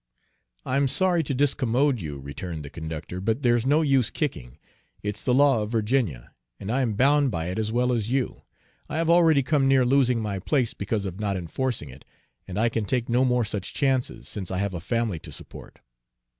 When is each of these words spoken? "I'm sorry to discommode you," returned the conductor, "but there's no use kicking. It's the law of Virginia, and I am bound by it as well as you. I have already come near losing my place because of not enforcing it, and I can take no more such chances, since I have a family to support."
"I'm 0.65 0.87
sorry 0.87 1.21
to 1.25 1.35
discommode 1.35 1.99
you," 2.01 2.19
returned 2.21 2.65
the 2.65 2.71
conductor, 2.71 3.21
"but 3.21 3.43
there's 3.43 3.67
no 3.67 3.83
use 3.83 4.09
kicking. 4.09 4.57
It's 5.03 5.23
the 5.23 5.31
law 5.31 5.61
of 5.61 5.69
Virginia, 5.69 6.33
and 6.59 6.71
I 6.71 6.81
am 6.81 6.95
bound 6.95 7.29
by 7.29 7.49
it 7.49 7.59
as 7.59 7.71
well 7.71 7.93
as 7.93 8.09
you. 8.09 8.41
I 8.89 8.97
have 8.97 9.11
already 9.11 9.43
come 9.43 9.67
near 9.67 9.85
losing 9.85 10.19
my 10.19 10.39
place 10.39 10.73
because 10.73 11.05
of 11.05 11.19
not 11.19 11.37
enforcing 11.37 11.89
it, 11.89 12.03
and 12.47 12.57
I 12.57 12.67
can 12.67 12.85
take 12.85 13.09
no 13.09 13.23
more 13.23 13.45
such 13.45 13.75
chances, 13.75 14.27
since 14.27 14.49
I 14.49 14.57
have 14.57 14.73
a 14.73 14.79
family 14.79 15.19
to 15.19 15.31
support." 15.31 15.77